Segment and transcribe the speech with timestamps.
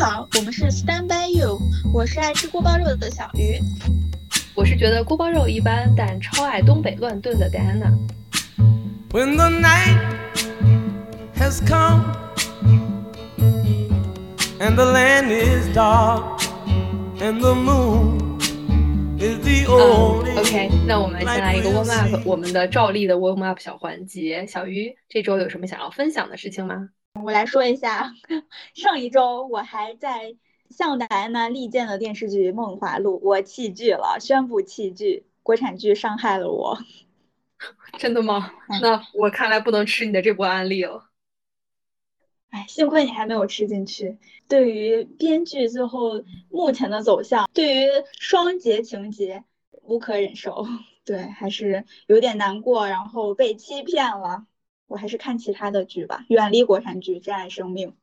[0.00, 1.60] 好，我们是 Stand by You，
[1.92, 3.60] 我是爱吃锅包肉的小鱼，
[4.54, 7.92] 我是觉得锅包肉一般但超爱东北乱炖的 Diana。
[9.10, 9.98] When the night
[11.36, 12.16] has come
[14.58, 16.40] and the land is dark
[17.20, 18.38] and the moon
[19.18, 24.46] is the 嗯 only，OK，那我们先来一个 warm up，我们的照例的 warm up 小环节。
[24.46, 26.88] 小鱼，这周有什么想要分享的事情吗？
[27.14, 28.12] 我来说一下，
[28.74, 30.36] 上一周我还在
[30.70, 36.78] 向戴安娜力荐的电视剧《梦华录》，我弃剧了，宣布弃剧，国产剧伤害了我。
[37.98, 38.52] 真的吗？
[38.68, 41.10] 嗯那我看来不能吃你的这波案例了。
[42.50, 44.18] 哎，幸亏你还没有吃进去。
[44.48, 49.44] 对于编剧最后目前的走向，对于双节情节
[49.82, 50.66] 无可忍受，
[51.04, 54.46] 对，还是有点难过，然后被欺骗了。
[54.90, 57.96] 我还是看其他的剧吧，远离国产剧，珍爱生命。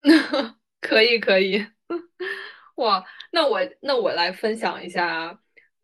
[0.80, 1.66] 可以可以，
[2.76, 5.38] 哇，那我那我来分享一下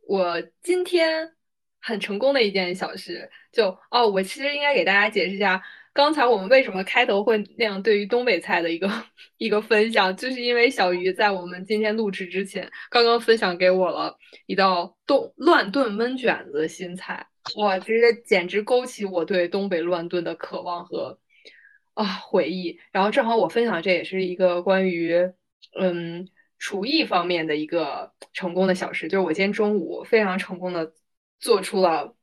[0.09, 1.35] 我今天
[1.79, 8.91] 很成功的一件小事，就哦，我其实应该给大家解释一下，刚才我们为什么开头会那样对于东北菜的一个
[9.37, 14.17] 一个分享，就是因为小鱼在我们今天录制之前，刚刚分享给我了
[14.47, 21.19] 一道冻乱炖焖卷子的新菜，哇，直接简直勾起我对东北乱炖的渴望和。
[21.95, 22.79] 啊，回忆。
[22.93, 25.33] 然后正好我分享这也是一个关于
[25.81, 30.93] 嗯厨艺方面的一个成功的小事，就是我今天中午非常成功的
[31.41, 32.15] 做出了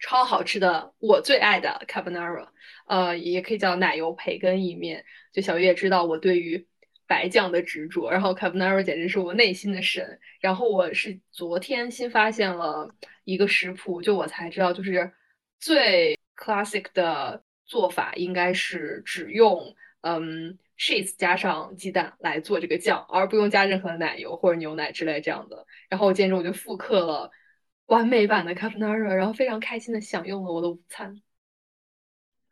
[0.00, 2.48] 超好吃的我最爱的 carbonara，
[2.86, 5.02] 呃，也可以叫奶油培根意面。
[5.32, 6.66] 就小鱼也知道我对于
[7.06, 10.18] 白酱的执着，然后 carbonara 简直是我内心的神。
[10.40, 15.12] 然后我是昨天新发现了一个食谱，就我才知道，就是
[15.60, 25.66] 最 classic 的做法应该是只用嗯 cheese 加上鸡蛋来做这个酱，而不用加任何的奶油或者牛奶之类这样的。
[25.88, 27.30] 然后我今天中午就复刻了
[27.86, 31.22] 完美版的 carbonara，然后非常开心的享用了我的午餐。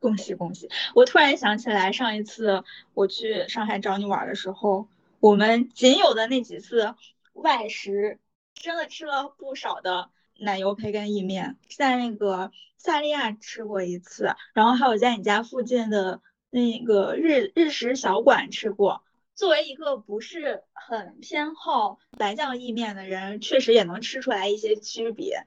[0.04, 0.68] 恭喜恭喜！
[0.94, 4.86] 我突然想起来，上一次我去上海找你玩的时候，
[5.18, 6.94] 我们仅有的那几次
[7.32, 8.18] 外食，
[8.52, 19.02] 真的吃了不少的奶油培根意面，在那个萨利亚吃过一次，然后还有在你家附近的那个日日食小馆吃过。
[19.34, 25.46] 作为一个不是很偏好白酱意面的人，确实也能吃出来一些区别。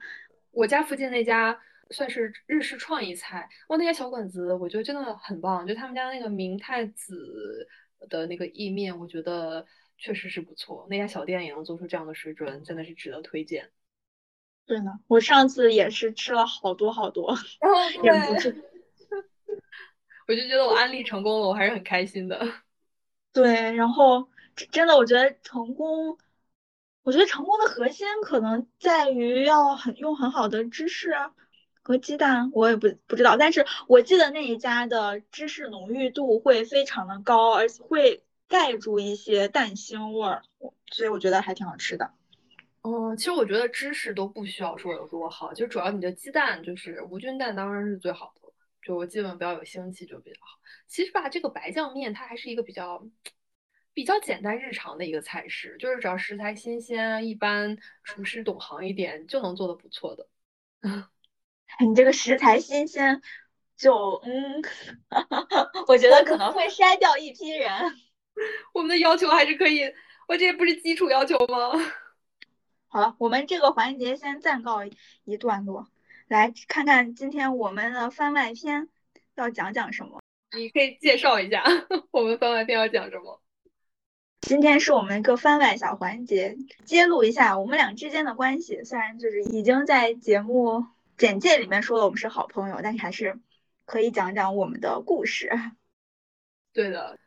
[0.49, 1.59] 我家附近那家
[1.91, 7.67] 算是日式创意菜，哇，那家小馆子我觉得真的很棒，就他们家那个明太子
[8.09, 9.65] 的那个意面，我觉得
[9.97, 10.85] 确实是不错。
[10.89, 13.69] 那家小店也能做出这样的水准，真的是值得推荐。
[14.65, 18.53] 对呢，我上次也是吃了好多好多，然后忍不住。
[20.27, 22.45] 我就觉得我安利成功了，我还是很开心的。
[23.31, 24.27] 对，然后
[24.57, 26.17] 真真的，我觉得成功，
[27.03, 31.11] 我觉得成功的核心可能在于要很用很好的芝士
[31.87, 40.43] 和鸡蛋，我也不不知道，但是我记得那一家的芝士浓郁度会非常的高，而且会盖住一些蛋腥味儿，
[40.91, 42.11] 所以我觉得还挺好吃的。
[42.81, 50.59] 嗯，其实我觉得芝士都不需要说有多好，就主要你的鸡蛋就是无菌蛋当然是最好的，就基本不要有腥气就比较好。
[50.87, 53.01] 其实吧，这个白酱面它还是一个比较
[53.93, 60.27] 比较简单日常的一个菜式，就是只要食材新鲜，一般厨师懂行一点就能做的不错的。
[61.79, 63.21] 你这个食材新鲜，
[63.75, 64.61] 就嗯，
[65.87, 67.71] 我觉得可能会筛掉一批人。
[68.73, 69.81] 我们的要求还是可以，
[70.27, 71.71] 我这不是基础要求吗？
[72.87, 74.81] 好了，我们这个环节先暂告
[75.25, 75.87] 一段落，
[76.27, 78.89] 来看看今天我们的番外篇
[79.35, 80.21] 要讲讲什么。
[80.55, 81.63] 你可以介绍一下
[82.11, 83.41] 我们番外篇要讲什么？
[84.41, 86.55] 今天是我们一个番外小环节，
[86.85, 88.83] 揭露一下我们俩之间的关系。
[88.83, 90.85] 虽然就是已经在节目
[91.17, 93.39] 简介里面说了我们是好朋友，但是还是
[93.85, 95.49] 可以讲讲我们的故事。
[96.73, 97.17] 对的，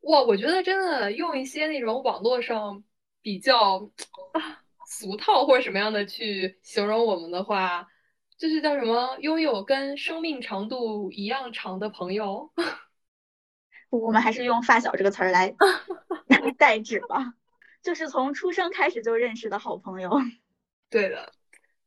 [0.00, 2.82] 哇，我觉得真的用一些那种网络上
[3.20, 3.90] 比较
[4.32, 7.86] 啊俗套或者什么样的去形容我们的话，
[8.38, 12.52] 就是叫什么拥有跟生命长度一样长的朋友。
[13.90, 15.54] 我们还是用“发小”这个词儿 来
[16.56, 17.34] 代指吧，
[17.82, 20.10] 就是从出生开始就认识的好朋友。
[20.90, 21.32] 对的，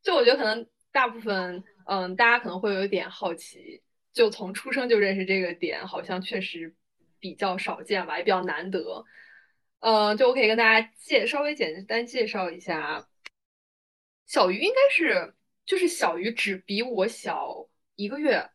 [0.02, 3.82] 就我觉得可能大部分，嗯，大家可能会有一点好奇，
[4.12, 6.76] 就从出生就认识这个点，好像确实
[7.20, 9.06] 比较少见吧，也比较难得。
[9.80, 13.08] 呃，就我可以跟大家介稍微简单介绍一下，
[14.28, 15.34] 小鱼应该是
[15.66, 18.50] 就是小鱼只比我小一个月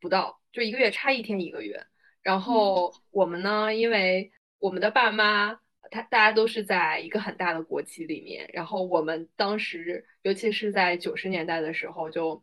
[0.00, 1.86] 不到，就一个月差一天一个月。
[2.22, 12.42] 然后我们呢，因为我们的爸妈他大家都是在一个很大的国企里面，然后我们当时，尤其是在九十年代的时候，就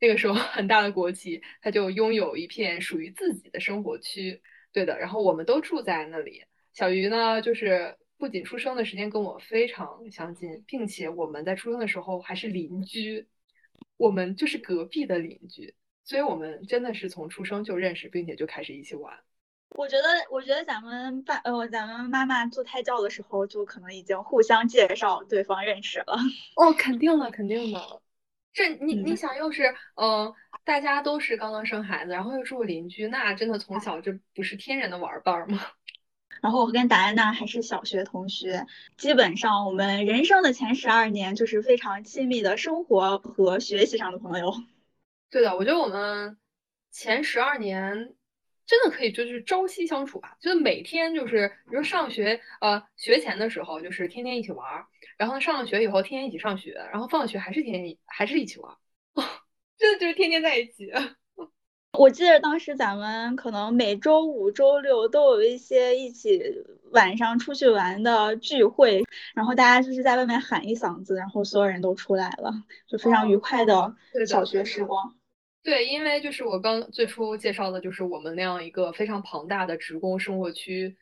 [0.00, 4.40] 那个时候 很大的国企，它就拥有一片属于自己的生活区，
[4.72, 4.98] 对的。
[4.98, 6.44] 然后我们都住在那里。
[6.72, 13.26] 小鱼呢，就是不仅出生的时间跟我非常相近，并且我们在出生的时候还是邻居，
[13.96, 15.74] 我们就是隔壁的邻居，
[16.04, 19.18] 所以我们真的是从出生就认识，并且就开始一起玩。
[19.74, 26.16] 我觉得，我觉得咱们爸呃，咱们妈妈做胎教的时候，就可能已经互相介绍对方认识了。
[26.56, 28.00] 哦，肯定的，肯定的。
[28.52, 30.32] 这你你想，又是嗯，
[30.64, 35.58] 大家都是刚刚生孩子，然后又住邻居，那真的从小这不是天然的玩伴吗？
[36.42, 38.66] 然后我跟达安娜还是小学同学，
[38.96, 44.52] 基本上我们人生的前十二年就是非常亲密的生活和学习上的朋友。
[45.30, 46.36] 对的，我觉得我们
[46.90, 48.14] 前十二年。
[48.66, 54.86] 真的可以就是朝夕相处吧，就是每天就是，比如上学，呃，学前的时候就是天天一起玩儿，
[55.18, 58.76] 然后上了学以后天天一起上学，然后放学还是天天还是一起玩儿，
[59.76, 60.90] 真的就是天天在一起。
[61.98, 66.40] 我记得当时咱们可能每周五、周六都有一些一起
[66.90, 69.04] 晚上出去玩的聚会，
[69.34, 72.50] 然后大家就是在外面喊一嗓子，然后所有人都出来了，
[72.88, 73.94] 就非常愉快的
[74.26, 75.14] 小学时光。
[75.62, 80.96] 对，因为就是我刚最初介绍的，就是我们那样一个非常庞大的职工生活区，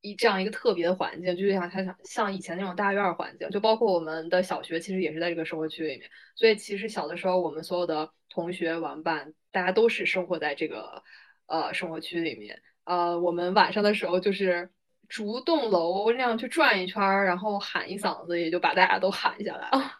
[0.00, 6.08] 一这样一个特别的环境，就像他像像以前那种大院环境，就包括我们的小学，其实也是在这个生活区里面。
[6.36, 11.02] 所以其实小的时候，我们所有的同学玩伴，大家都是生活在这个
[11.46, 12.62] 呃生活区里面。
[12.84, 14.70] 呃，我们晚上的时候就是
[15.08, 19.96] 逐栋楼那样去转一圈，然后喊一嗓子，也就把大家都喊下来了。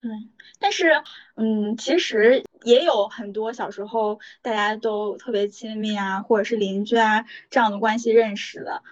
[0.00, 0.10] 对，
[0.58, 0.92] 但是，
[1.34, 8.82] 嗯，其实也有很多小时候大家都特别亲密啊，或者是邻居啊这样的关系认识的，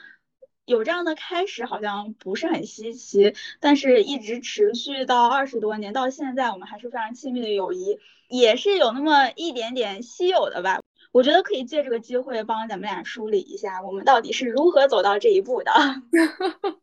[0.64, 7.98] 有这样的开始好像不是很稀奇，但是一直持续到二十多年，到现在我们还是非常亲密的友谊，
[8.28, 10.80] 也是有那么一点点稀有的吧。
[11.12, 15.72] 我觉得可以借这个机会帮咱们俩梳理一下，我们到底是如何走到这一步的。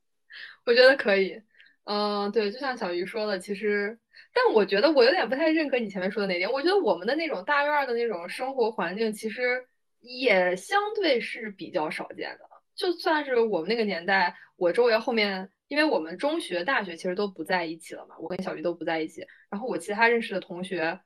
[0.66, 1.42] 我觉得可以，
[1.84, 4.00] 嗯，对，就像小鱼说的，其实。
[4.38, 6.52] 但我觉得我有点不太认可你前面说的那点。
[6.52, 9.66] 我觉得我们的那种大院的那种生活环境，其实
[10.02, 12.46] 也相对是比较少见的。
[12.76, 19.26] 就算是我们那个年代，我周围后面，因为我们中学、大学其实都不在一起了嘛，我跟小鱼都不在一起。
[19.50, 21.00] 然后我其他认识的同学，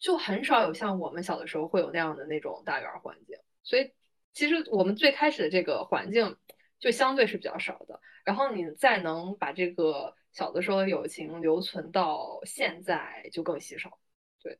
[0.00, 3.38] 就很少有像我们小的时候会有那样的那种大院环境。
[3.62, 3.92] 所以
[4.32, 6.36] 其实我们最开始的这个环境
[6.80, 8.00] 就相对是比较少的。
[8.24, 10.16] 然后你再能把这个。
[10.32, 13.98] 小的时候的友情留存到现在就更稀少，
[14.42, 14.58] 对。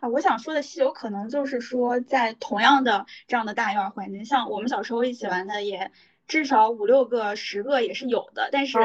[0.00, 5.92] 啊，我想说的稀有可能就是说，在同样的这样的大院环境，像我们小时候一起玩的，也
[6.26, 8.48] 至少五六个、十个也是有的。
[8.50, 8.78] 但是，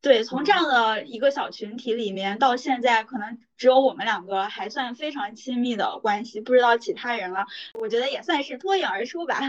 [0.00, 7.46] 对，从这样的一个小群体里面到现在，可能只有我们两个还算非常亲密的关系，不知道其他人了。
[7.74, 9.40] 我觉得也算是脱颖而出吧。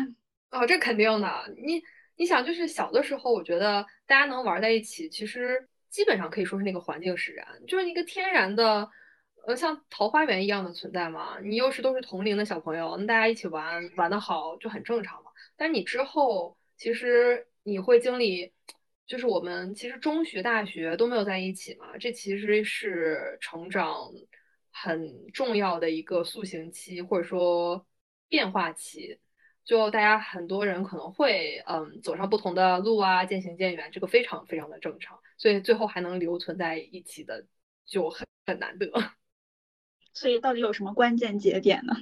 [0.52, 1.84] 哦，这肯定的，你。
[2.18, 8.90] 你想，就是小的时候，我觉得大家能玩在一起，其实基本上可以说是那个环境使然，就是一个天然的，
[9.46, 11.38] 呃，像桃花源一样的存在嘛。
[11.42, 15.32] 你又是都是同龄的小朋友，那大家一起玩玩的好，就很正常嘛。
[15.56, 18.52] 但是你之后，其实你会经历，
[19.06, 24.12] 就是我们其实中学、大学都没有在一起嘛，这其实是成长
[24.72, 27.86] 很重要的一个塑形期，或者说
[28.28, 29.20] 变化期。
[29.68, 35.20] 就大家很多人可能会嗯走上不同的路啊，渐行渐远，这个非常非常的正常。
[35.38, 37.46] 所以最后还能留存在一起的
[37.86, 38.90] 就很很难得。
[40.14, 41.94] 所以到底有什么关键节点呢？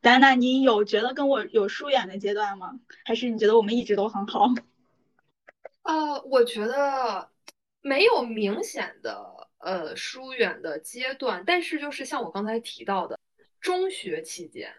[0.00, 2.78] 丹丹，你有觉得跟我有疏远的阶段吗？
[3.04, 4.46] 还是你觉得我们一直都很好？
[5.82, 7.28] 呃，我觉得
[7.80, 13.18] 没有明显的呃疏远的阶段，但是就是像我刚才提到的，
[13.60, 14.72] 中学期间。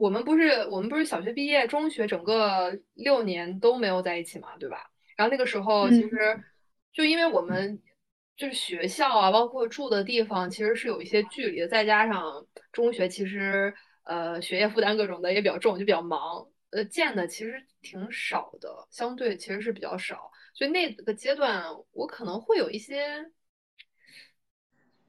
[0.00, 4.90] 我们不是我们不是小学毕业，中学整个六年都没有在一起嘛，对吧？
[5.14, 6.42] 然后那个时候其实
[6.90, 7.78] 就因为我们
[8.34, 23.30] 就是学校啊，包括住的地方，其实是有一些距离的，再加上中学其实呃学业负担各种的也比较重，就比较忙，呃见的其实挺少的，相对其实是比较少，所以那个阶段我可能会有一些。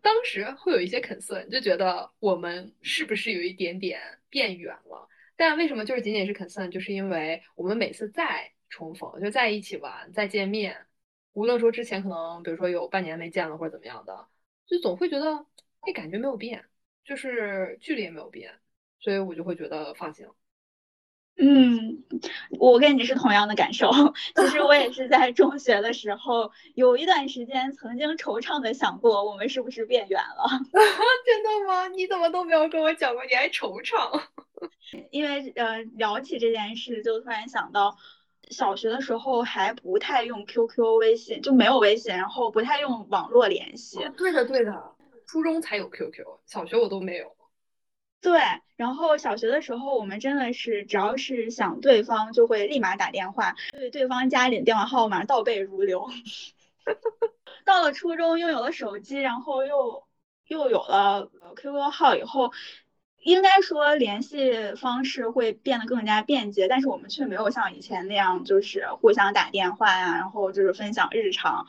[0.02, 5.08] 当时会有一些 concern，就觉得我们是不是有一点点变远了？
[5.36, 6.70] 但为什么就是仅仅是 concern？
[6.70, 10.86] 就是因为我们每次再重逢，就在一起玩、再见面，
[11.34, 14.28] 无论说之前可能比如说有半年没见了或者怎么样的，
[14.66, 15.46] 就总会觉得
[15.86, 16.66] 那感觉没有变，
[17.04, 18.54] 就是距离也没有变，
[19.00, 20.36] 所以我就会觉得放心了。
[21.44, 22.04] 嗯，
[22.60, 23.90] 我跟你是同样的感受。
[24.38, 30.46] 其实我也是在中学的时候，有一段时间曾经惆怅的想过，我们是不是变远了？
[31.26, 31.88] 真的吗？
[31.90, 33.26] 你怎么都没有跟我讲过？
[33.26, 34.22] 你还惆怅？
[35.10, 37.98] 因为呃，聊起这件事，就突然想到，
[38.52, 43.98] 小学的时候还不太用 QQ、微信，就没有微信，然后不太用网络联系。
[44.16, 44.94] 对的，对的，
[45.26, 47.36] 初中才有 QQ，小学我都没有。
[48.22, 48.40] 对，
[48.76, 56.08] 然后小学的时候，我们真的是只要是想对方，就会立马打电话，对对方家里的电话号码倒背如流。
[57.66, 60.04] 到了初中，拥有了手机，然后又
[60.48, 62.52] 又有了 QQ 号以后，
[63.24, 71.66] 应该说联系方式会变得更加便捷，但是我们却没有像以前那样，就是互相打电话呀，然后就是分享日常。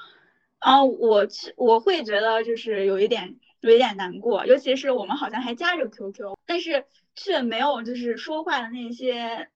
[0.59, 3.37] 啊，我我会觉得就是有一点。
[3.63, 9.49] 有一点难过，尤其是我们好像还加着 QQ，但是却没有就是说话的那些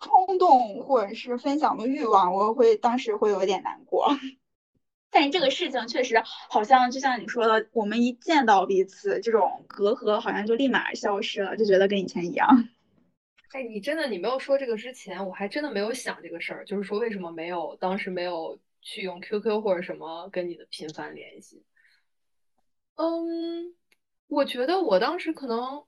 [0.00, 4.08] 冲动或者是分享的欲望，我会当时会有点难过。
[5.08, 6.20] 但是这个事情确实
[6.50, 12.68] 好像就像你说的，我们一见到彼此，这种隔阂好像就立马消失了，就觉得跟以前一样。
[13.54, 21.62] 哎，你真的你没有说这个之前，我还真的没有想这个事儿，就是说为什么没有当时没有去用 QQ 或者什么跟你的频繁联系。
[22.96, 23.74] 嗯，
[24.28, 25.84] 我觉得我当时可能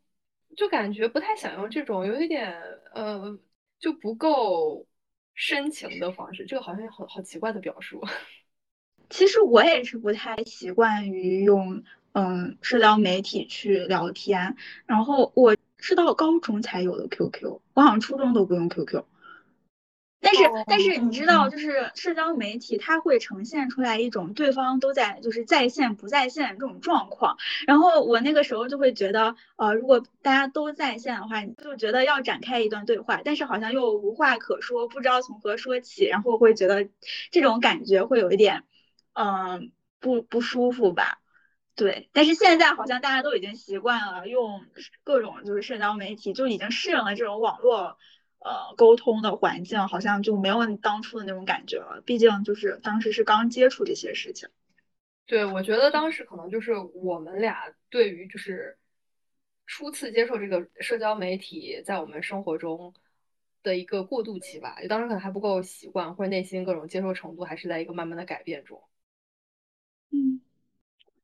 [0.57, 2.61] 就感觉不太想用这种有一点
[2.93, 3.39] 呃
[3.79, 4.87] 就不够
[5.35, 8.03] 深情的方式，这个好像好好奇怪的表述。
[9.11, 19.05] 其实我也是不太习惯于用嗯社交媒体去聊天，然后我是到高中才有的 QQ，我好像初中都不用 QQ。
[20.27, 36.89] 但是但是你知道，就是社交媒体它会呈现出来一种对方都在就是在线不在线这种状况，然后我那个时候就会觉得，呃，如果大家都在线的话，就觉得要展开一段对话，但是好像又无话可说，不知道从何说起，然后会觉得
[37.31, 38.65] 这种感觉会有一点，
[39.13, 41.21] 嗯，不不舒服吧？
[41.77, 44.65] 对，但是现在好像大家都已经习惯了用
[45.05, 47.99] 各种就是社交媒体，就已经适应了这种网络。
[48.39, 52.03] 呃，沟通的环境好像就没有你当初的那种感觉了。
[52.07, 54.49] 毕竟就是当时是刚接触这些事情。
[55.27, 58.79] 对，我觉得当时可能就是我们俩对于就是
[59.67, 62.95] 初次接受这个社交媒体在我们生活中
[63.65, 64.81] 的一个过渡期吧。
[64.81, 68.83] 就当时可能还不够习惯，或者内心各种接受程度还是在一个慢慢的改变中。
[70.11, 70.41] 嗯。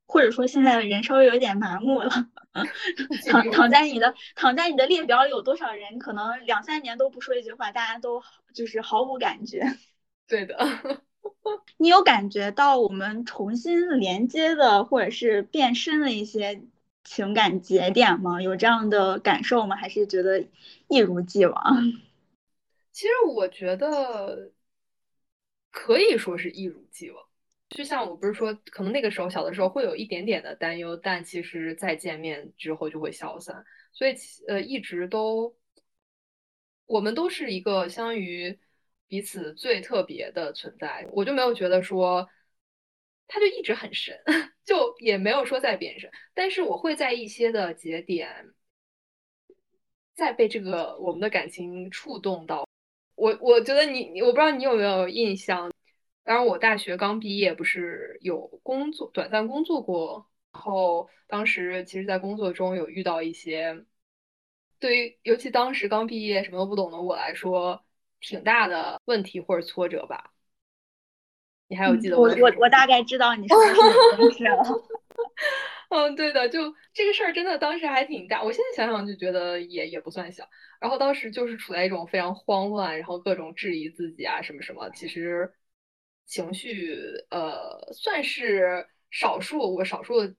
[0.06, 2.10] 或者说现在人稍微有点麻木了，
[3.30, 9.62] 躺躺在你的躺在你的列表里有多少人，可能两三年都不说一句话，大家都就是毫无感觉。
[10.28, 10.56] 对的，
[11.78, 16.62] 你有感觉到我们重新连接的或者是变深的一些
[17.04, 18.40] 情感节点吗？
[18.40, 19.76] 有这样的感受吗？
[19.76, 20.46] 还是觉得
[20.88, 21.76] 一如既往？
[22.92, 24.52] 其实我觉得
[25.70, 27.24] 可以说是一如既往。
[27.74, 33.64] 就像我不是说，可能那个时候小的时候会有一点点的担忧，但其实再见面之后就会消散。
[33.92, 34.14] 所以
[34.48, 35.56] 呃，一直都
[36.86, 38.58] 我们都是一个相于
[39.08, 42.28] 彼此最特别的存在，我就没有觉得说
[43.26, 44.18] 他就一直很深，
[44.64, 46.10] 就也没有说在变深。
[46.34, 48.52] 但是我会在一些的节点
[50.14, 52.68] 再被这个我们的感情触动到。
[53.14, 55.71] 我我觉得你，我不知道你有没有印象。
[56.24, 60.28] 当然，我大学刚毕业，不是有工作，短暂工作过。
[60.52, 63.84] 然后当时其实，在工作中有遇到一些，
[64.78, 67.84] 对于尤其当时刚毕业，什么都不懂的我来说，
[68.20, 70.32] 挺大的问题或者挫折吧。
[71.66, 74.62] 你还有记得我我我大概知道你说的是什么事了。
[75.88, 78.42] 嗯，对的，就这个事儿真的当时还挺大。
[78.42, 80.48] 我现在想想就觉得也也不算小。
[80.80, 85.52] 然后当时就是处在一种非常慌乱，然后各种质疑自己啊，什么什么，其实。
[86.24, 86.98] 情绪
[87.30, 90.34] 呃算是少数，我少数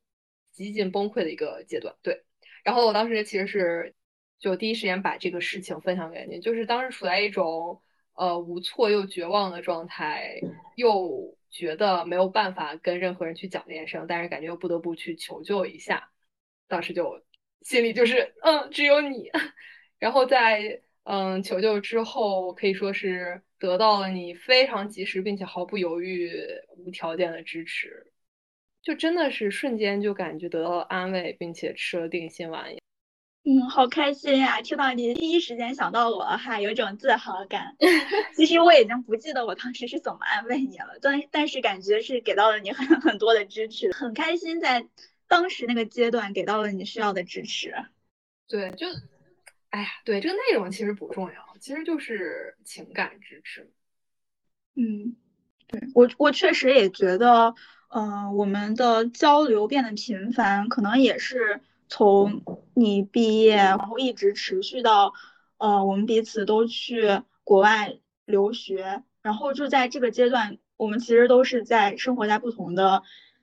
[0.52, 1.96] 极尽崩溃的一个阶段。
[2.02, 2.24] 对，
[2.64, 3.94] 然后我当时其实是
[4.40, 7.82] 就第一时间把这个事情分享给你，就是当时处在一种
[8.16, 10.40] 呃无措又绝望的状态，
[10.76, 16.10] 又觉得没有办法跟任何人去讲这件事，但是感觉又不得不去求救一下，
[16.68, 17.24] 当时就
[17.62, 19.30] 心里就是嗯只有你，
[20.00, 23.44] 然后在嗯求救之后可以说是。
[23.64, 26.30] 得到了你非常及时并且毫不犹豫、
[26.76, 28.12] 无条件的支持，
[28.82, 32.76] 就真的是瞬间就感觉得到了安慰，并且吃了定心丸。
[33.46, 34.62] 嗯，好开心呀！
[34.62, 37.74] 听到你第一时间想到我，哈，有一种自豪感。
[38.36, 44.86] 其实我已经不记得我当时是怎么安慰你了，但但是感觉是给到了你很很多的支持，很开心在
[45.30, 47.74] 当时那个阶段给到了你需要的支持。
[48.50, 48.88] 对，就。
[49.74, 53.72] 哎呀，对这个内容其实不重要，其实就是情感支持。
[54.76, 55.16] 嗯，
[55.66, 57.56] 对我我确实也觉得，
[57.88, 62.44] 嗯，我们的交流变得频繁，可能也是从
[62.76, 65.12] 你毕业，然后一直持续到，
[65.58, 73.02] 呃，我们彼此都去国外留学，然后就在这个阶段，我们其实都是在生活在不同的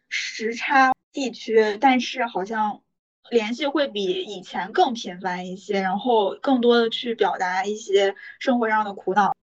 [0.09, 2.83] 时差地区，但是好像
[3.31, 9.35] 联系会比以前更频繁一些，然后更多的去表达一些生活上的苦恼。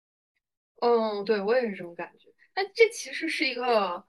[0.82, 2.30] 嗯，对我也是这种感觉。
[2.56, 4.04] 那这其实是一个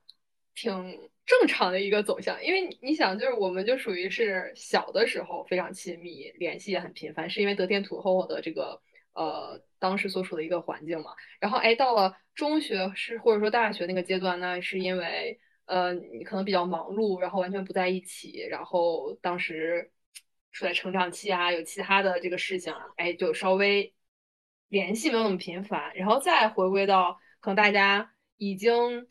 [0.54, 8.80] 挺正常的一个走向，因为你想，就是我们就属于是小的时候非常亲密，联系也很频繁，是因为得天独厚的这个
[9.12, 11.12] 呃当时所处的一个环境嘛。
[11.40, 15.38] 然后哎，到了中学是或者说大学那个阶段呢，是因为
[15.68, 19.92] 呃你可能比较忙碌，然后完全不在一起，然后当时
[20.50, 23.94] 处在成长期啊，有其他的这个事情啊，哎，就稍微。
[24.70, 29.08] 联系没有那么频繁，然后再回归到可能大家已经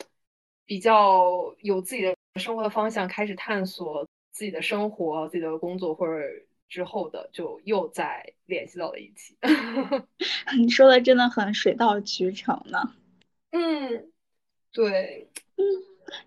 [0.68, 6.24] 比较有自己的生活的方向，开始探索自己的生活、自己的工作或者
[6.70, 9.36] 之后的，就又再联系到了一起。
[10.56, 12.94] 你说的真的很水到渠成呢。
[13.50, 14.12] 嗯，
[14.72, 15.66] 对，嗯，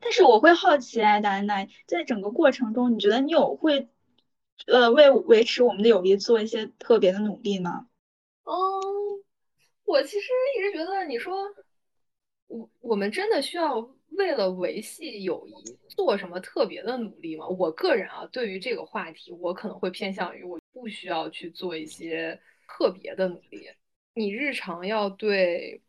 [0.01, 3.89] 但是我会好奇，哎，丹丹，在整个过程中，你觉得你有会
[4.67, 7.89] 呃为维持我们的友谊做一些特别的努力吗？
[8.45, 8.53] 嗯，
[9.85, 11.55] 我其实一直觉得，你说
[12.47, 17.47] 我我们真的需要为了维系友谊做什么特别的努力吗？
[17.49, 23.69] 我个人啊，对于这个话题，我可能会偏向于我不需要去做一些特别的努力。
[24.15, 25.81] 你日常要对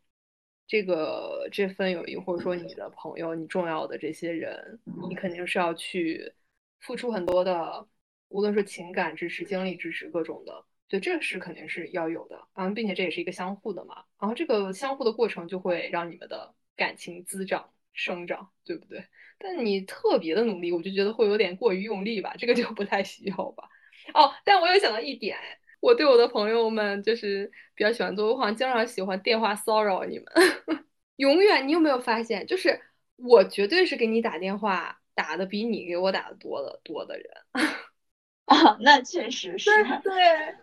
[0.66, 6.32] 这个这份友谊，或者说你的朋友、你重要的这些人，你肯定是要去
[6.80, 7.86] 付出很多的，
[8.28, 10.64] 无论是情感支持、精力支持，各种的。
[10.88, 19.02] 对，这个是肯定是要有的，然后并且这也是一个相互的嘛，然后这个相互的过程就会让你们的感情滋长生长，对不对？
[19.38, 23.68] 但你特别的努力，我就觉得会有点过于用力吧，这个就不太需要吧。
[24.14, 25.38] 哦，但我又想到一点，
[25.82, 30.26] 我对我的朋友们就是比较喜欢做，我好像经常喜欢电话骚扰你们，
[31.16, 31.66] 永远。
[31.66, 32.80] 你有没有发现，就是
[33.16, 37.26] 我绝对是给你打电话打的比你给我打的多的多的人。
[38.46, 39.70] 啊，那确实是
[40.04, 40.54] 对。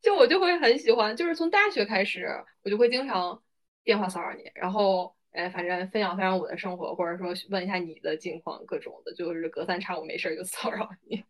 [0.00, 2.26] 就我就会很喜欢，就是从大学开始，
[2.62, 3.42] 我就会经常
[3.84, 11.22] 电话骚扰你，然后哎，反正分享分享我的生活，或者说问一下你的近况，各种的，就是隔三差五没事就骚扰你。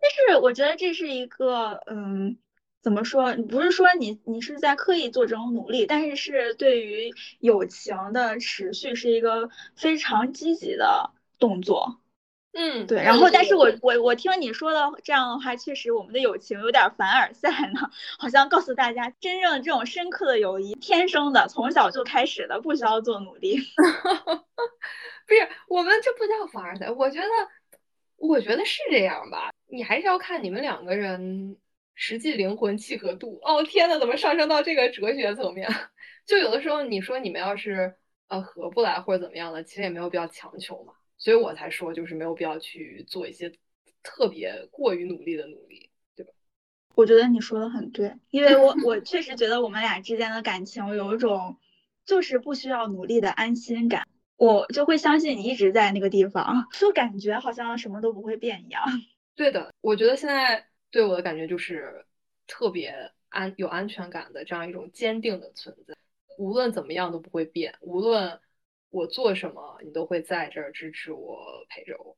[0.00, 2.38] 但是我觉得这是一个，嗯，
[2.82, 3.34] 怎么说？
[3.48, 12.00] 不是说你你是在刻意做这种努力，但是是对于友情的持续是一个非常积极的动作。
[12.52, 23.58] 嗯，对，然后，但是我我我听你说的这样的话，确实我们的友情有点凡尔赛呢，好像告诉大家，真正的这种深刻的友谊，天生的，从小就开始的，不需要做努力。
[25.28, 27.28] 不是，我们这不叫凡尔赛，我觉得，
[28.18, 31.56] 我觉得是这样吧，你还是要看你们两个人
[31.94, 33.40] 实际灵魂契合度。
[33.42, 35.68] 哦，天呐，怎么上升到这个哲学层面？
[36.26, 37.94] 就有的时候你说你们要是
[38.26, 40.92] 呃合不来或者怎么样的，其实也没有必要强求嘛。
[41.16, 43.52] 所以我才说，就是没有必要去做一些
[44.02, 46.32] 特别过于努力的努力，对吧？
[46.94, 51.56] 我觉得你说的很对，因为我 我确实觉得我们俩之间的感情有一种
[52.04, 54.06] 就是不需要努力的安心感，
[54.38, 58.82] 我就会相信你一直在那个地方，就感觉好像什么都不会变一样。
[59.36, 62.06] 对的，我觉得现在对我的感觉就是
[62.46, 65.94] 特别安有安全感的这样一种坚定的存在，
[66.38, 68.40] 无论怎么样都不会变，无论。
[68.90, 72.16] 我做什么，你都会在这儿支持我，陪着我。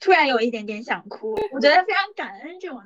[0.00, 2.82] 突然有一点点想哭，我觉得非常感恩这种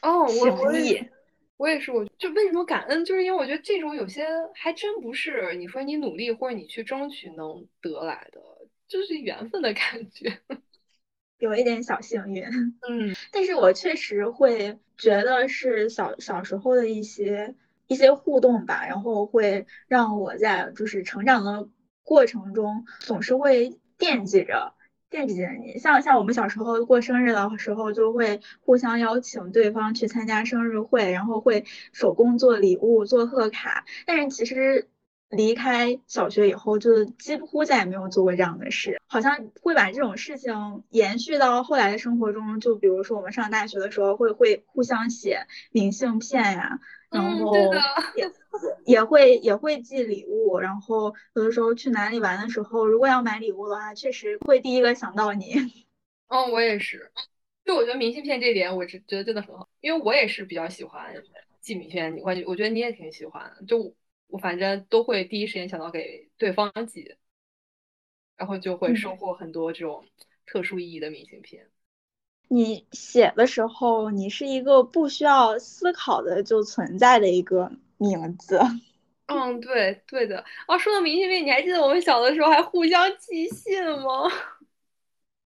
[0.00, 1.08] 哦，情谊。
[1.56, 8.40] 我也是，我就为什么感恩，就是因为我觉得这种有些还真不是你说你努力或者你去争取能得来的，
[8.88, 10.40] 就是缘分的感觉，
[11.38, 12.44] 有一点小幸运。
[12.88, 17.54] 嗯，但是我确实会觉得是小小时候的一些。
[17.88, 21.68] 一些互动吧，然后会让我在就是成长的
[22.02, 24.72] 过程中，总是会惦记着
[25.12, 25.78] 惦记着你。
[25.78, 33.84] 像像我们小时候过生日的时候，就会互相邀请对方去参加生日会，然后会手工做礼物、做贺卡。
[34.06, 34.88] 但是其实
[35.28, 38.98] 离开小学以后，就几乎再也没有做过这样的事。
[39.06, 46.80] 好像会把这种事情延续到后来的生活中，就比如说我们上大学的时候，会会互相写明信片呀。
[47.12, 47.72] 然后
[48.16, 48.30] 也
[48.86, 55.54] 也会也会寄礼物，然后有的时候去哪里玩的时候，如果要买礼物的话，确实会第一个想到你。
[56.28, 57.12] 嗯， 我也是，
[57.64, 61.14] 就我觉得明信片这点，我是觉得真的很好，因为我也是比较喜欢
[61.60, 63.94] 寄明信片，我我觉得你也挺喜欢，就
[64.28, 67.16] 我反正都会第一时间想到给对方寄，
[68.36, 70.04] 然后就会收获很多这种
[70.46, 71.68] 特殊意义的明信片。
[72.54, 78.60] 你写的时候，你是一个不需要思考的就存在的一个名字。
[79.24, 80.44] 嗯，对对的。
[80.68, 84.28] 哦，说到明信片，你还记得我们小的时候还互相寄信吗？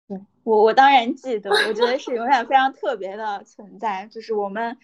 [0.09, 1.49] 对我，我当然记得。
[1.51, 4.77] 我觉得是永远非常特别的存在，就是我们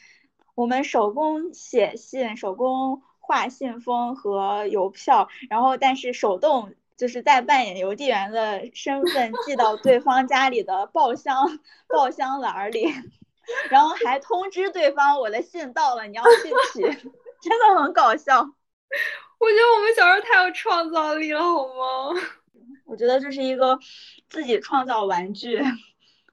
[0.55, 6.73] 我们手工写信、手工画信封和邮票，然后但是手动。
[7.03, 12.87] 就是在扮演邮递员的身份寄到对方家里的报箱报箱栏里，
[13.71, 16.83] 然后还通知对方我的信到了，你要去取，
[17.43, 18.38] 真的很搞笑。
[18.41, 22.21] 我觉得我们小时候太有创造力了，好吗？
[22.87, 23.77] 我觉得这是一个
[24.31, 25.61] 自己创造玩具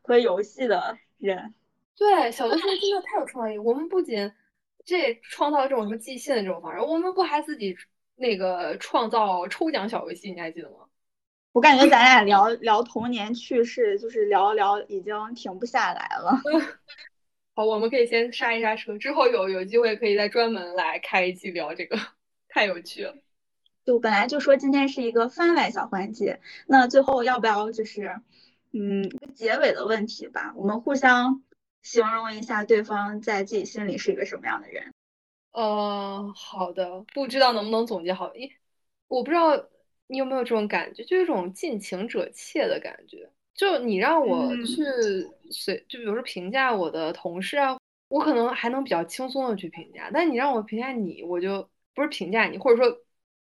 [0.04, 1.56] 和游戏的人。
[1.98, 3.58] 对，小的时候真的太有创意。
[3.58, 4.32] 我们不仅
[4.86, 7.76] 这创造这种什么寄信的这种方式，我们不还自己。
[8.20, 10.86] 那个创造抽奖小游戏，你还记得吗？
[11.52, 16.40] 我感觉咱俩聊聊童年趣事，就是聊聊已经停不下来了。
[17.56, 21.98] 好，我们可以先刹一刹车，之后有有机会可以再专门来开一期聊这个，
[22.48, 23.16] 太有趣了。
[23.84, 28.22] 就本来就说今天是一个番外小环节，那最后要不要就是
[28.72, 30.54] 嗯结尾的问题吧？
[30.56, 31.42] 我们互相
[31.82, 34.94] 形容一下对方在自己心里是一个什么样的人。
[35.52, 38.34] 呃，好的，不知道能不能总结好？
[38.36, 38.52] 一
[39.08, 39.68] 我不知道
[40.08, 43.30] 你有没有这种感觉，就有一种近情者怯的感觉。
[43.56, 44.84] 就你让我去
[45.52, 50.10] 随，就比如说评价我的同事啊，我可能还能比较轻松的去评价。
[50.14, 53.02] 但你让我评价你，我就不是评价你，或者说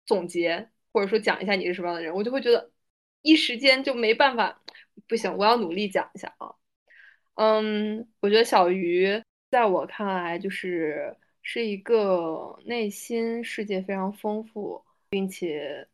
[0.06, 2.72] 总结，或者说讲一下你是什么样的人，我就会觉得
[3.22, 4.62] 一时间就没办法。
[5.08, 6.54] 不行，我要努力讲一下啊。
[7.36, 11.18] 嗯，我觉得小鱼在我看来就是。
[11.50, 15.88] 是一个内心世界非常丰富，并且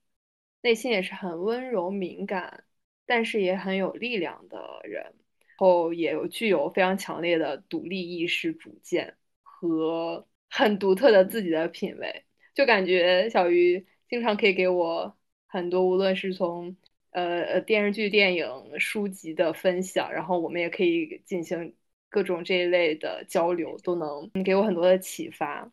[0.63, 2.63] 内心也是很温柔敏感，
[3.05, 5.13] 但是也很有力量的人，
[5.57, 12.25] 后也有具有非常强烈的独立意识、主见和很独特的自己的品味。
[12.55, 16.75] 就感觉小鱼经常可以给我很多，无论是从
[17.11, 21.75] 呃呃电视剧、电影、书籍的分享，然后我们也可以进行。
[22.13, 25.67] 各种这一类的交流都能给我很多的启发，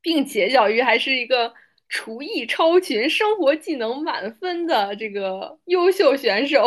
[0.00, 1.52] 并且小鱼还是一个
[1.86, 6.66] 厨艺超群、生活技能满分的这个优秀选手，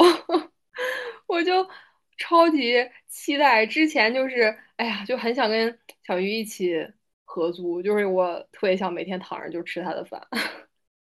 [1.26, 1.68] 我就
[2.20, 3.66] 超级期待。
[3.66, 6.88] 之前就是，哎呀，就很想跟小鱼一起
[7.26, 10.28] 合租，就是我特别想每天躺着就吃他的饭。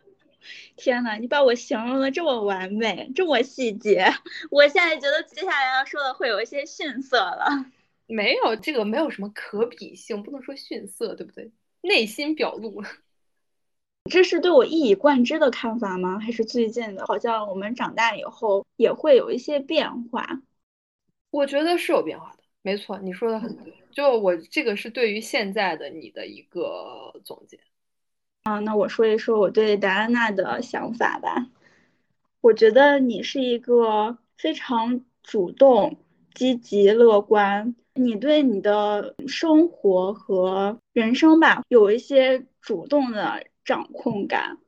[0.77, 4.05] 天呐，你把我形容的这么完美，这么细节，
[4.49, 7.65] 我现在觉得接下来要说的会有一些逊色了。
[8.05, 11.51] 没有这个，没有什么可比性，不能说逊色，对不对？
[11.81, 12.81] 内心表露。
[14.09, 16.17] 这是对我一以贯之的看法吗？
[16.19, 17.05] 还是最近的？
[17.05, 20.41] 好像我们长大以后也会有一些变化。
[21.29, 23.73] 我觉得是有变化的，没错，你说的很对。
[23.91, 27.59] 就我这个是对于现在的你的一个总结。
[28.47, 31.47] 啊，那我说一说我对戴安娜的想法吧。
[32.39, 35.97] 我觉得你是一个非常主动、
[36.33, 44.59] 积极、乐观，你对你的生活和人生吧有一些主动的掌控感。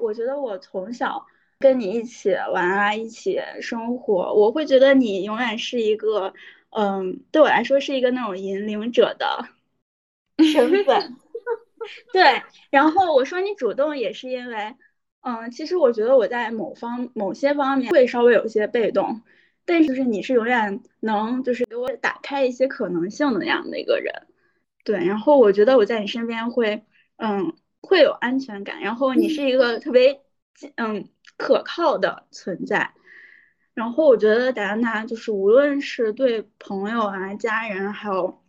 [0.00, 1.26] 我觉得我从小
[1.58, 6.32] 跟你一起玩啊，一起生活，我会觉得你永远是一个，
[6.70, 9.48] 嗯，对我来说是一个那种引领者的
[10.50, 11.16] 身份。
[12.12, 14.74] 对，然后我说你主动也是因为，
[15.20, 19.22] 嗯，其实我觉得我在某方某些方面会稍微有些被动，
[19.64, 24.26] 但是就是你是永远能就是给我打开一些可能性的那样的一个人，
[24.84, 26.84] 对，然后我觉得我在你身边会，
[27.16, 30.20] 嗯，会有安全感，然后你是一个特别
[30.76, 32.92] 嗯可靠的存在，
[33.74, 38.41] 然后我觉得戴安娜就是无论是对朋友啊、家人还有。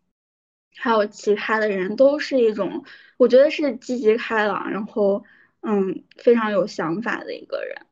[0.75, 2.83] 还有其他的人都是一种，
[3.17, 5.23] 我觉得是积极开朗，然后
[5.61, 7.85] 嗯非常有想法的一个人。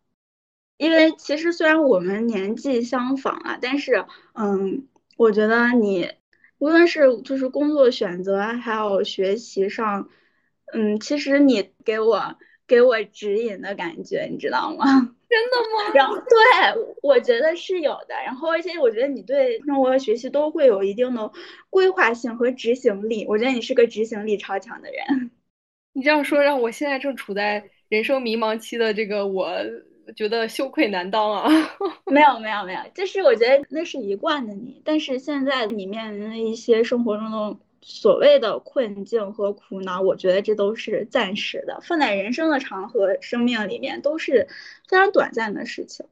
[0.77, 6.11] 因为其实虽然我们年纪相仿啊，但是嗯，我觉得你
[6.57, 10.09] 无论是就是工作选择还有学习上，
[10.73, 15.15] 嗯，其实你给我给我指引的感觉，你知道吗？
[15.31, 15.93] 真的吗？
[15.95, 18.13] 然后对，我觉得是有的。
[18.25, 21.31] 然后而且我觉得你对生活和学习都会有一定的
[21.69, 23.25] 规划性和执行力。
[23.29, 25.31] 我觉得你是个执行力超强的人。
[25.93, 29.49] 你这样说，让我现在正处在人生迷茫期的这个我，
[30.15, 31.49] 觉得羞愧难当啊。
[32.11, 44.47] 没有没有没有，就是我觉得那是一贯的你，但是现在你面临的一些生活中的所谓的困境和苦恼，我觉得这都是暂时的，放在人生的长河生命里面都是
[44.87, 46.05] 非常短暂的事情。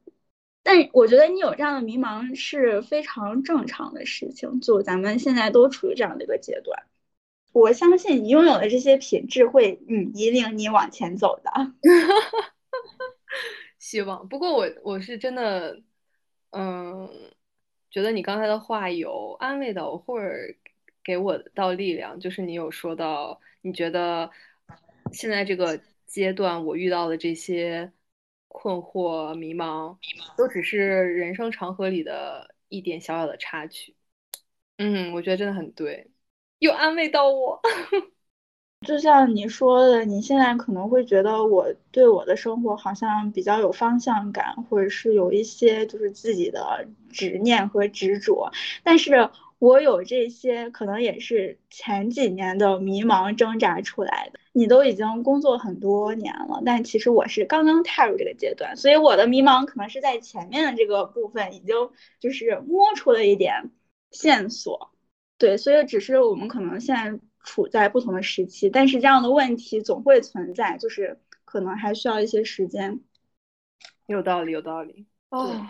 [0.62, 6.82] 但我觉得你有这样的迷茫是非常正常的事情，就咱们现在都处于这样的一个阶段。
[7.52, 11.50] 我相信你拥有的这些品质会，嗯，引领你往前走的。
[13.78, 14.28] 希望。
[14.28, 15.80] 不过我我是真的，
[16.50, 17.08] 嗯，
[17.90, 20.28] 觉得你刚才的话有安慰到我，或者
[21.02, 22.18] 给我到力量。
[22.20, 24.30] 就是你有说到，你觉得
[25.12, 27.92] 现在这个阶段我遇到的这些
[28.48, 29.96] 困惑、迷茫，
[30.36, 33.94] 都只是人生长河里的一点小小的插曲。
[34.78, 36.10] 嗯，我觉得真的很对。
[36.58, 37.60] 又安慰到我，
[38.86, 48.50] 就像你说的，你现在可能会觉得我对我的生活好像比较有方向感，或者是有一些就是自己的执念和执着，
[48.82, 54.40] 但是我有这些可能也是前几年的迷茫挣扎出来的。
[54.52, 61.76] 你都已经工作很多年了，但其实我是刚刚踏入这个阶段，所以我的迷茫可能是在前面的这个部分已经
[62.18, 63.70] 就是摸出了一点
[64.10, 64.90] 线索。
[65.38, 73.00] 对，所以只是我们可能现在处在不同的时期，但是这样的问题总会存在，就是可能还需要一些时间。
[74.06, 75.06] 有道理，有道理。
[75.28, 75.68] 哦，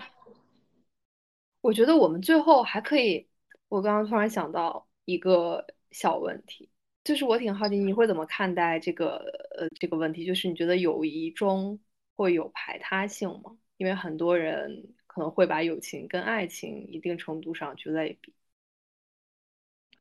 [1.61, 3.29] 我觉得我们最后还可以，
[3.71, 6.69] 我刚刚突然想到一个小问题，
[7.05, 9.17] 就是我挺好奇你会怎么看待这个
[9.57, 11.79] 呃这个问题，就是你觉得友谊中
[12.17, 13.57] 会有排他性吗？
[13.77, 18.35] 因为很多人可能会把友情跟爱情一定程度上去类比。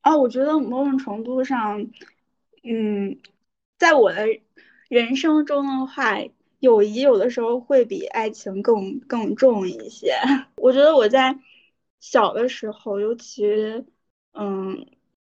[0.01, 1.79] 啊，我觉得某种程度上，
[2.63, 3.19] 嗯，
[3.77, 4.25] 在我的
[4.87, 6.17] 人生中的话，
[6.59, 10.15] 友谊有的时候会比爱情更更重一些。
[10.57, 11.37] 我觉得我在
[11.99, 13.45] 小的时候，尤其
[14.33, 14.87] 嗯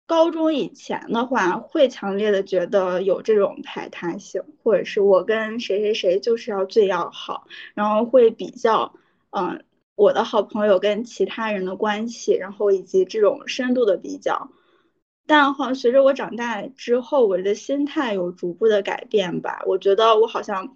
[0.06, 8.94] 高中以前的话，会强烈的觉得有这种排他性，或者是我跟谁谁谁就是要最要好，然后会比较
[9.30, 9.64] 嗯。
[9.94, 14.50] 我的好朋友跟其他人的关系，然后以及这种深度的比较，
[15.26, 19.62] 但好像随着我长大之后，我的心态有逐步的改变吧。
[19.66, 20.74] 我觉得我好像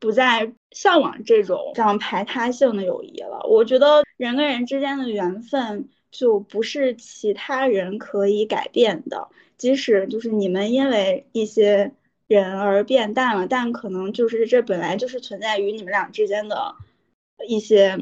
[0.00, 3.46] 不再向往这种这样排他性的友谊了。
[3.48, 11.92] 我觉得人跟人之间的缘分就不是其他人可以改变的，即使就是你们因为一些
[12.26, 16.74] 人而变淡了，但可能就是这本来就是存在于你们俩之间的
[17.46, 17.98] 一些。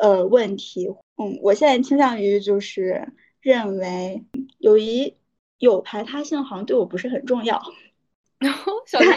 [0.00, 4.24] 呃，问题，嗯，我现在倾向于就是认为
[4.56, 5.16] 友谊
[5.58, 7.62] 有排他性，好像对我不是很重要。
[8.42, 9.10] 然后 小林，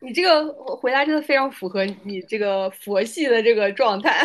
[0.00, 4.22] 你这个回答真的非常符合你这个佛系的这个状态。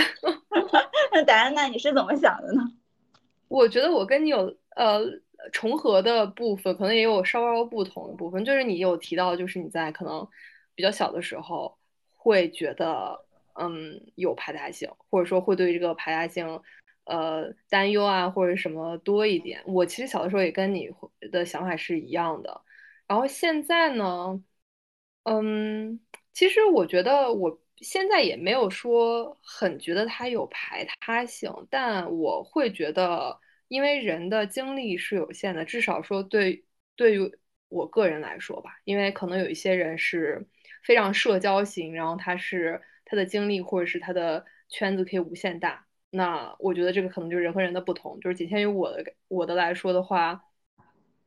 [1.14, 2.62] 那达安娜你是怎么想的呢？
[3.48, 5.02] 我觉得我跟你有呃
[5.52, 8.44] 重合的部分，可能也有稍稍不同的部分。
[8.44, 10.28] 就是你有提到，就是你在可能
[10.76, 11.78] 比较小的时候
[12.16, 13.26] 会觉得。
[13.62, 16.62] 嗯，有排他性，或者说会对这个排他性，
[17.04, 19.60] 呃，担忧啊，或者什么多一点。
[19.66, 20.90] 我其实小的时候也跟你
[21.30, 22.62] 的想法是一样的。
[23.10, 24.42] 然后现在呢，
[25.24, 26.00] 嗯，
[26.34, 37.38] 其实我觉得我现在也没有说很觉得他有排他性，但我会觉得，因为人的精力是有限的，至少说对对于
[37.70, 40.48] 我个人来说吧，因为可能有一些人是
[40.84, 42.82] 非常社交型，然后他是。
[43.12, 50.44] 他的精力或者是他的圈子可以无限大，那我觉得这个可能就是人和人的不同，就是仅限于我的我的来说的话，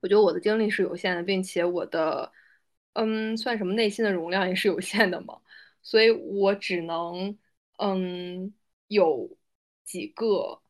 [0.03, 2.31] 我觉得我的精力是有限的，并且我的
[2.93, 5.41] 嗯算什么内心的容量也是有限的嘛，
[5.81, 7.39] 所以我只能
[7.79, 8.53] 嗯
[8.89, 9.39] 有
[9.85, 10.61] 几个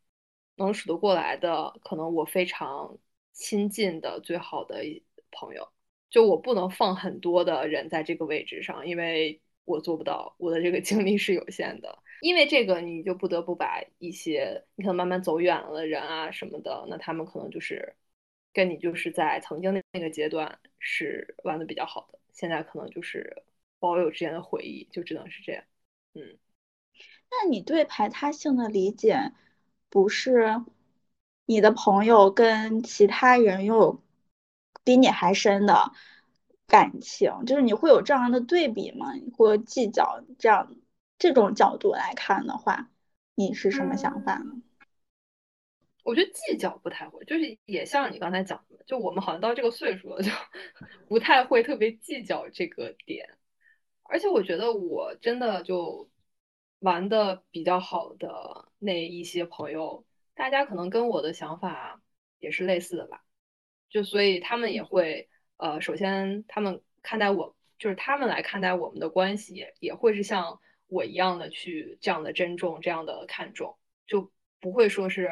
[0.56, 2.98] 能数得过来的，可能我非常
[3.32, 4.84] 亲近的最好的
[5.32, 5.68] 朋友，
[6.10, 9.40] 就我不能放很多的人在这个位置上，因为。
[9.64, 17.94] 我做不到，我的这个精力是有限的，因为这个你就不得不把一些你可能慢慢走远了的人啊什么的，那他们可能就是
[18.52, 23.42] 跟你就是在曾经那那个阶段是玩的比较好的，现在可能就是
[23.78, 25.64] 保有之间的回忆，就只能是这样。
[26.14, 26.38] 嗯，
[27.30, 29.32] 那你对排他性的理解，
[29.88, 30.62] 不是
[31.46, 34.02] 你的朋友跟其他人拥有
[34.84, 35.92] 比你还深的？
[36.68, 39.12] 感情就是你会有这样的对比吗？
[39.36, 40.74] 或计较这样
[41.18, 42.88] 这种角度来看的话，
[43.34, 44.62] 你是什么想法呢？
[46.02, 50.30] 我觉得计较不太会，就是也像你刚才讲的，就我们好像到这个岁数了，就
[51.08, 53.38] 不太会特别计较这个点。
[54.04, 56.10] 而且我觉得我真的就
[56.80, 62.02] 玩的比较好的那一些朋友，大家可能跟我的想法
[62.38, 63.24] 也是类似的吧。
[63.88, 75.28] 就所以他们也会，呃，首先他们看待我，就是他们来看待我们的关系，也也会是像我一样的去这样的珍重，这样的看重，就不会说是，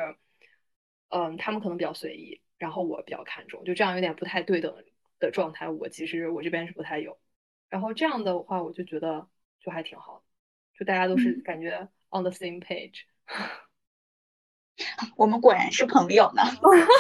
[1.11, 4.75] 嗯，他们可能比较随意，然后我比较看重，就这样有点不太对等
[5.19, 5.69] 的状态。
[5.69, 7.19] 我其实我这边是不太有，
[7.69, 9.27] 然后这样的话，我就觉得
[9.61, 10.23] 就还挺好的，
[10.79, 13.03] 就大家都是感觉 on the same page。
[15.17, 16.43] 我们果然是朋友呢。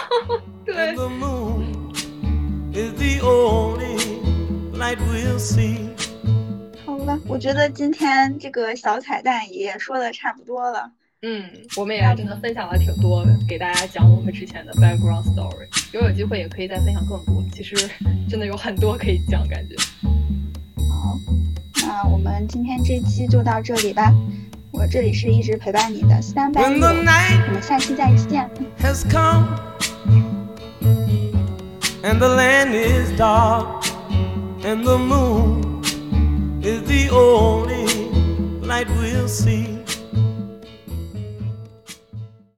[0.66, 0.75] 对。
[0.75, 1.92] And the moon
[2.75, 3.96] is the only
[4.77, 5.88] light we'll see.
[6.85, 10.92] 好了，我觉得今天这个小彩蛋也说的差不多了。
[11.22, 11.44] 嗯，
[11.76, 15.68] 我们也真的分享了挺多，给大家讲我们之前的 background story。
[15.92, 17.44] 如果有机会，也可以再分享更多。
[17.52, 17.76] 其实
[18.26, 19.76] 真的有很多可以讲，感觉。
[20.88, 21.18] 好，
[21.83, 24.14] 那我们今天这期就到这里吧。
[24.72, 28.48] 我这里是一直陪伴你的三百 When 六，the 我 night 们下期再见。
[28.80, 29.46] has come
[32.02, 33.85] and the land is dark
[34.62, 35.83] and the moon
[36.62, 37.85] is the only
[38.62, 39.79] light we'll see.